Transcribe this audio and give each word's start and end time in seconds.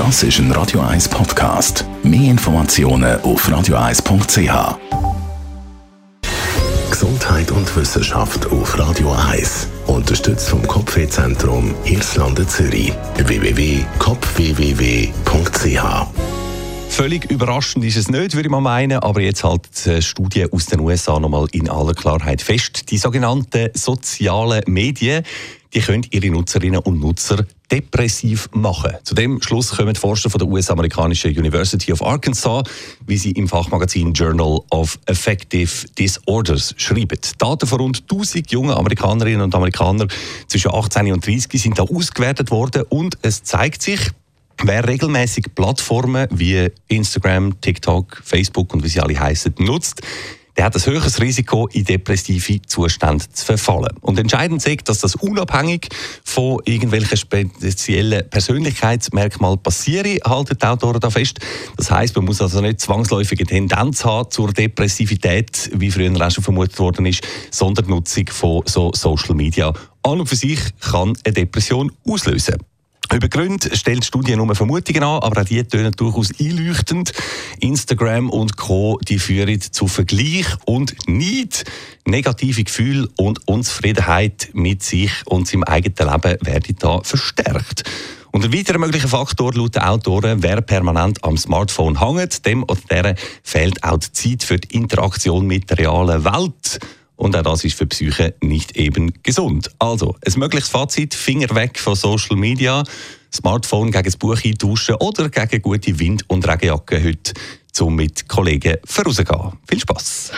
Das 0.00 0.22
ist 0.22 0.38
ein 0.38 0.50
Radio 0.52 0.80
1 0.80 1.10
Podcast. 1.10 1.84
Mehr 2.02 2.30
Informationen 2.30 3.20
auf 3.20 3.46
radio1.ch. 3.46 4.78
Gesundheit 6.90 7.50
und 7.50 7.76
Wissenschaft 7.76 8.46
auf 8.46 8.78
Radio 8.78 9.12
1. 9.12 9.68
Unterstützt 9.88 10.48
vom 10.48 10.66
Kopfwehzentrum 10.66 11.74
Irlande 11.84 12.46
Zürich. 12.46 12.94
www.kopfwww.ch 13.18 16.06
Völlig 16.88 17.30
überraschend 17.30 17.84
ist 17.84 17.98
es 17.98 18.08
nicht, 18.08 18.34
würde 18.34 18.46
ich 18.46 18.50
mal 18.50 18.62
meinen, 18.62 19.00
aber 19.00 19.20
jetzt 19.20 19.44
halt 19.44 19.68
die 19.84 20.00
Studie 20.00 20.50
aus 20.50 20.64
den 20.64 20.80
USA 20.80 21.20
nochmal 21.20 21.46
in 21.52 21.68
aller 21.68 21.92
Klarheit 21.92 22.40
fest. 22.40 22.90
Die 22.90 22.96
sogenannten 22.96 23.68
sozialen 23.74 24.62
Medien, 24.66 25.24
die 25.74 25.80
können 25.80 26.06
ihre 26.10 26.30
Nutzerinnen 26.30 26.80
und 26.80 27.00
Nutzer 27.00 27.44
depressiv 27.70 28.48
machen. 28.52 28.92
Zu 29.04 29.14
dem 29.14 29.40
Schluss 29.40 29.76
kommen 29.76 29.94
die 29.94 30.00
Forscher 30.00 30.30
von 30.30 30.38
der 30.38 30.48
US-amerikanischen 30.48 31.36
University 31.36 31.92
of 31.92 32.02
Arkansas, 32.02 32.64
wie 33.06 33.16
sie 33.16 33.30
im 33.32 33.48
Fachmagazin 33.48 34.12
Journal 34.12 34.60
of 34.70 34.98
Affective 35.06 35.86
Disorders 35.98 36.74
schreiben. 36.76 37.18
Daten 37.38 37.66
von 37.66 37.80
rund 37.80 38.02
1000 38.10 38.50
jungen 38.50 38.72
Amerikanerinnen 38.72 39.42
und 39.42 39.54
Amerikanern 39.54 40.08
zwischen 40.48 40.74
18 40.74 41.12
und 41.12 41.26
30 41.26 41.60
sind 41.60 41.78
da 41.78 41.84
ausgewertet 41.84 42.50
worden 42.50 42.82
und 42.88 43.18
es 43.22 43.42
zeigt 43.42 43.82
sich, 43.82 44.00
Wer 44.62 44.86
regelmäßig 44.86 45.46
Plattformen 45.54 46.28
wie 46.30 46.68
Instagram, 46.88 47.58
TikTok, 47.62 48.20
Facebook 48.22 48.74
und 48.74 48.84
wie 48.84 48.88
sie 48.88 49.00
alle 49.00 49.18
heißen 49.18 49.54
nutzt, 49.58 50.02
der 50.56 50.64
hat 50.64 50.74
ein 50.74 50.84
höheres 50.84 51.20
Risiko, 51.20 51.68
in 51.68 51.84
depressive 51.84 52.60
Zustände 52.62 53.24
zu 53.32 53.44
verfallen. 53.44 53.96
Und 54.00 54.18
entscheidend 54.18 54.66
ist, 54.66 54.88
dass 54.88 55.00
das 55.00 55.14
unabhängig 55.16 55.88
von 56.24 56.60
irgendwelchen 56.64 57.16
speziellen 57.16 58.28
Persönlichkeitsmerkmalen 58.28 59.62
passiert, 59.62 60.06
halten 60.24 60.56
die 60.60 60.66
Autoren 60.66 61.00
da 61.00 61.10
fest. 61.10 61.38
Das 61.76 61.90
heißt, 61.90 62.16
man 62.16 62.24
muss 62.24 62.40
also 62.40 62.60
nicht 62.60 62.80
zwangsläufig 62.80 63.40
eine 63.40 63.46
Tendenz 63.46 64.04
haben 64.04 64.30
zur 64.30 64.52
Depressivität, 64.52 65.70
wie 65.74 65.90
früher 65.90 66.10
auch 66.20 66.30
schon 66.30 66.44
vermutet 66.44 66.78
worden 66.78 67.06
ist, 67.06 67.26
sondern 67.50 67.86
die 67.86 67.90
Nutzung 67.90 68.26
von 68.28 68.62
so 68.66 68.90
Social 68.94 69.34
Media 69.34 69.72
an 70.02 70.20
und 70.20 70.26
für 70.26 70.36
sich 70.36 70.58
kann 70.80 71.16
eine 71.24 71.34
Depression 71.34 71.92
auslösen. 72.06 72.56
Über 73.12 73.28
Gründe 73.28 73.76
stellt 73.76 74.02
die 74.02 74.06
Studie 74.06 74.36
nur 74.36 74.54
Vermutungen 74.54 75.02
an, 75.02 75.20
aber 75.20 75.40
auch 75.40 75.44
die 75.44 75.64
tönen 75.64 75.92
durchaus 75.92 76.30
einleuchtend. 76.38 77.12
Instagram 77.58 78.30
und 78.30 78.56
Co. 78.56 79.00
die 79.02 79.18
führen 79.18 79.60
zu 79.60 79.88
Vergleich 79.88 80.46
und 80.64 80.94
Neid. 81.08 81.64
Negative 82.06 82.62
Gefühle 82.62 83.08
und 83.16 83.48
Unzufriedenheit 83.48 84.50
mit 84.52 84.84
sich 84.84 85.10
und 85.26 85.48
seinem 85.48 85.64
eigenen 85.64 86.08
Leben 86.08 86.46
werden 86.46 86.76
da 86.78 87.00
verstärkt. 87.02 87.82
Und 88.30 88.44
ein 88.44 88.52
weiterer 88.52 88.78
möglicher 88.78 89.08
Faktor 89.08 89.54
laut 89.54 89.74
den 89.74 89.82
Autoren, 89.82 90.42
wer 90.44 90.60
permanent 90.60 91.24
am 91.24 91.36
Smartphone 91.36 91.98
hängt, 92.00 92.46
dem 92.46 92.62
oder 92.62 92.80
der 92.88 93.16
fehlt 93.42 93.82
auch 93.82 93.98
die 93.98 94.12
Zeit 94.12 94.44
für 94.44 94.58
die 94.58 94.76
Interaktion 94.76 95.48
mit 95.48 95.68
der 95.68 95.78
realen 95.78 96.24
Welt. 96.24 96.78
Und 97.20 97.36
auch 97.36 97.42
das 97.42 97.64
ist 97.64 97.76
für 97.76 97.86
Psyche 97.86 98.34
nicht 98.40 98.76
eben 98.76 99.12
gesund. 99.22 99.70
Also, 99.78 100.16
ein 100.26 100.38
mögliches 100.38 100.70
Fazit, 100.70 101.12
Finger 101.14 101.54
weg 101.54 101.78
von 101.78 101.94
Social 101.94 102.34
Media, 102.34 102.82
Smartphone 103.30 103.90
gegen 103.90 104.04
das 104.04 104.16
Buch 104.16 104.42
eintauschen 104.42 104.94
oder 104.94 105.28
gegen 105.28 105.60
gute 105.60 105.98
Wind- 105.98 106.24
und 106.28 106.48
Regenjacke 106.48 107.04
heute, 107.04 107.34
um 107.80 107.94
mit 107.94 108.26
Kollegen 108.26 108.78
vorauszugehen. 108.86 109.52
Viel 109.68 109.80
Spaß! 109.80 110.32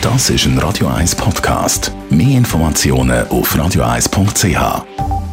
Das 0.00 0.30
ist 0.30 0.46
ein 0.46 0.58
Radio 0.58 0.86
1 0.86 1.16
Podcast. 1.16 1.90
Mehr 2.08 2.38
Informationen 2.38 3.26
auf 3.28 3.56
radio1.ch. 3.56 5.23